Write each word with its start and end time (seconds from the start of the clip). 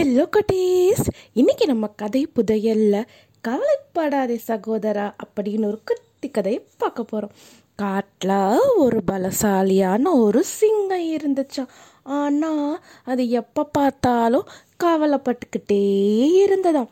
Hello 0.00 0.24
குட்டீஸ் 0.34 1.06
இன்னைக்கு 1.32 1.64
நம்ம 1.66 1.86
கதை 1.86 2.20
புதையல்ல. 2.36 2.94
கவலைப்படாதே 3.40 4.36
சகோதரா 4.46 5.06
அப்படின்னு 5.22 5.66
ஒரு 5.66 5.78
குத்தி 5.84 6.28
கதையை 6.30 6.60
பார்க்க 6.76 7.04
போகிறோம் 7.04 7.34
காட்டில் 7.74 8.62
ஒரு 8.76 9.00
பலசாலியான 9.10 10.12
ஒரு 10.14 10.42
சிங்கம் 10.44 11.06
இருந்துச்சா. 11.16 11.64
ஆனால் 12.02 12.80
அது 13.04 13.24
எப்போ 13.40 13.64
பார்த்தாலும் 13.64 14.46
கவலைப்பட்டுக்கிட்டே 14.84 15.82
இருந்ததாம். 16.46 16.90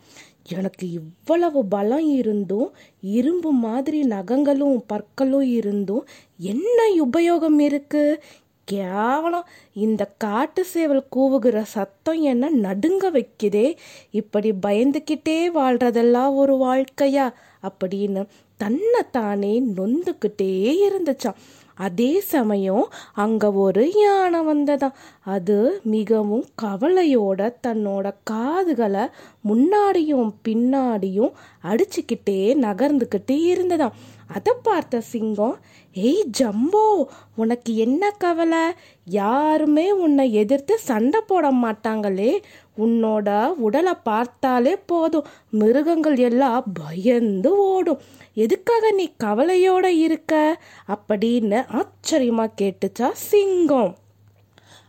எனக்கு 0.49 0.85
இவ்வளவு 0.91 1.65
பலம் 1.65 2.09
இருந்தும் 2.11 2.69
இரும்பு 3.01 3.51
மாதிரி 3.51 4.01
நகங்களும் 4.09 4.79
பற்களும் 4.87 5.49
இருந்தும் 5.51 6.05
என்ன 6.37 6.79
உபயோகம் 7.07 7.59
இருக்குது 7.69 8.21
கேவலம். 8.69 9.47
இந்த 9.73 10.03
காட்டு 10.19 10.63
சேவல் 10.65 11.05
கூவுகிற 11.17 11.63
சத்தம் 11.63 12.21
என்ன 12.23 12.51
நடுங்க 12.51 13.11
வைக்குதே. 13.11 13.67
இப்படி 14.11 14.51
பயந்துக்கிட்டே 14.67 15.39
வாழ்றதெல்லாம் 15.55 16.35
ஒரு 16.35 16.55
வாழ்க்கையா? 16.67 17.27
அப்படின்னு 17.63 18.27
தன்னை 18.57 19.01
தானே 19.11 19.63
நொந்துக்கிட்டே 19.77 20.77
இருந்துச்சாம். 20.89 21.35
அதே 21.75 22.21
சமயம் 22.21 22.89
அங்க 23.15 23.53
ஒரு 23.53 23.91
யானை 23.95 24.41
வந்ததாம். 24.41 24.95
அது 25.25 25.81
மிகவும் 25.85 26.45
கவலையோட 26.63 27.55
தன்னோட 27.67 28.15
காதுகளை 28.23 29.05
முன்னாடியும் 29.49 30.31
பின்னாடியும் 30.49 31.33
அடிச்சுக்கிட்டே 31.63 32.41
நகர்ந்துக்கிட்டே 32.67 33.41
இருந்ததாம். 33.55 33.97
அதை 34.27 34.55
பார்த்த 34.63 35.01
சிங்கம் 35.01 35.59
ஏய் 35.93 36.31
ஜம்போ 36.39 37.07
உனக்கு 37.37 37.77
என்ன 37.77 38.11
கவலை? 38.11 38.65
யாருமே 39.09 39.93
உன்னை 39.93 40.33
எதிர்த்து 40.33 40.79
சண்டை 40.79 41.21
போட 41.27 41.53
மாட்டாங்களே. 41.53 42.43
உன்னோட 42.79 43.47
உடலை 43.47 43.95
பார்த்தாலே 44.03 44.77
போதும். 44.77 45.25
மிருகங்கள் 45.51 46.17
எல்லாம் 46.17 46.65
பயந்து 46.75 47.57
ஓடும். 47.57 48.01
எதுக்காக 48.35 48.91
நீ 48.91 49.13
கவலையோட 49.25 49.85
இருக்க? 49.85 50.63
அப்படின்னு 50.89 51.65
ஆச்சரியமாக 51.69 52.53
கேட்டுச்சா 52.61 53.11
சிங்கம். 53.13 53.97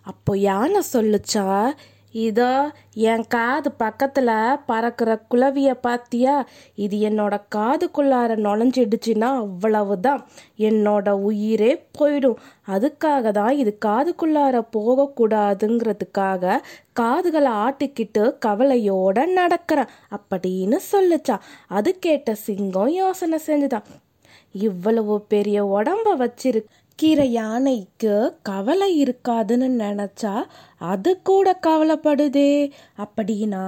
அப்போ 0.02 0.38
யானை 0.38 0.82
சொல்லுச்சா 0.94 1.74
இதோ 2.12 2.72
என் 2.94 3.26
காது 3.28 3.72
பக்கத்தில் 3.72 4.58
பறக்கிற 4.66 5.22
குளவிய 5.32 5.74
பாத்தியா? 5.74 6.48
இது 6.76 7.10
என்னோட 7.10 7.42
காதுக்குள்ளார 7.56 8.36
நுழைஞ்சிடுச்சுன்னா 8.36 9.36
அவ்வளவுதான். 9.36 10.28
என்னோட 10.58 11.10
உயிரே 11.10 11.86
போயிடும். 12.00 12.36
அதுக்காக 12.68 13.32
தான் 13.32 13.56
இது 13.56 13.78
காதுக்குள்ளார 13.86 14.68
போகக்கூடாதுங்கிறதுக்காக 14.78 16.60
காதுகளை 16.94 17.52
ஆட்டிக்கிட்டு 17.52 18.36
கவலையோட 18.46 19.26
நடக்கிறேன். 19.36 19.88
அப்படின்னு 20.18 20.78
சொல்லுச்சா. 20.92 21.40
அது 21.68 22.00
கேட்ட 22.00 22.36
சிங்கம் 22.36 22.90
யோசனை 22.90 23.40
செஞ்சுதான். 23.46 23.84
இவ்வளவு 24.52 25.22
பெரிய 25.22 25.66
உடம்ப 25.66 26.08
வச்சிருக்கு 26.18 26.89
நிற்கிற 27.00 27.24
யானைக்கு 27.26 28.14
கவலை 28.42 28.88
இருக்காதுன்னு 29.04 29.68
நினைச்சா 29.80 30.34
அது 30.78 31.12
கூட 31.22 31.60
கவலைப்படுதே. 31.68 32.52
அப்படின்னா 32.98 33.62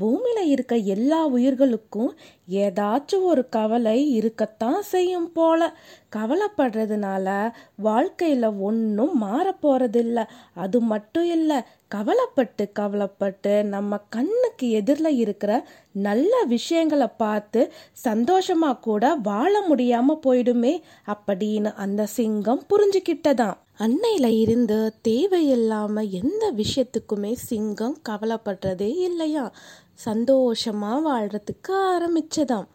பூமியில 0.00 0.44
இருக்க 0.46 0.74
எல்லா 0.76 1.26
உயிர்களுக்கும் 1.26 2.10
ஏதாச்சும் 2.50 3.22
ஒரு 3.22 3.48
கவலை 3.48 4.12
இருக்கத்தான் 4.12 4.82
செய்யும் 4.82 5.32
போல. 5.32 5.76
கவலைப்படுறதுனால 6.16 7.50
வாழ்க்கையில 7.84 8.60
ஒன்றும் 8.60 9.18
மாற 9.18 9.56
போறதில்ல. 9.62 10.24
அது 10.54 10.80
மட்டும் 10.80 11.24
இல்லை 11.24 11.60
கவலைப்பட்டு 11.88 12.72
கவலைப்பட்டு 12.72 13.64
நம்ம 13.64 13.98
கண்ணுக்கு 14.08 14.70
எதிரில் 14.70 15.16
இருக்கிற 15.16 15.68
நல்ல 15.92 16.44
விஷயங்களை 16.44 17.06
பார்த்து 17.16 17.72
சந்தோஷமா 18.04 18.78
கூட 18.80 19.14
வாழ 19.14 19.62
முடியாம 19.68 20.18
போயிடுமே 20.26 20.80
அப்படின்னு 21.06 21.72
அந்த 21.72 22.06
சிங்கம் 22.06 22.62
புரிஞ்சுக்கிட்டதான். 22.70 23.54
அன்னையில 23.78 24.26
இருந்து 24.40 24.92
தேவையில்லாம 25.08 26.08
எந்த 26.08 26.52
விஷயத்துக்குமே 26.56 27.32
சிங்கம் 27.32 27.98
கவலைப்படுறதே 28.08 28.96
இல்லையா? 28.96 29.52
சந்தோஷமாக 29.98 31.04
வாழ்கிறதுக்கு 31.06 31.72
ஆரம்பிச்சதாம். 31.92 32.68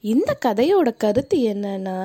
இந்த 0.00 0.30
கதையோட 0.44 0.88
கருத்து 0.96 1.38
என்னன்னா 1.38 1.96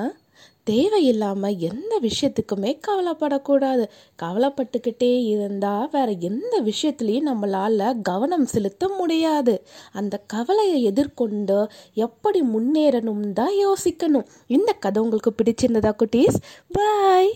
தேவையில்லாமல் 0.64 1.58
எந்த 1.58 1.92
விஷயத்துக்குமே 2.02 2.72
கவலைப்படக்கூடாது. 2.86 3.84
கவலைப்பட்டுக்கிட்டே 4.22 5.24
இருந்தால் 5.24 5.88
வேற 5.92 6.08
எந்த 6.30 6.54
விஷயத்துலையும் 6.60 7.28
நம்மளால் 7.30 8.02
கவனம் 8.02 8.46
செலுத்த 8.46 8.88
முடியாது. 8.88 9.54
அந்த 9.92 10.14
கவலையை 10.26 10.78
எதிர்கொண்டு 10.82 11.58
எப்படி 11.94 12.42
முன்னேறணும் 12.54 13.26
தான் 13.32 13.54
யோசிக்கணும். 13.66 14.28
இந்த 14.46 14.72
கதை 14.72 15.02
உங்களுக்கு 15.02 15.32
பிடிச்சிருந்ததா 15.38 15.92
குட்டீஸ்? 16.02 16.38
பாய் 16.72 17.32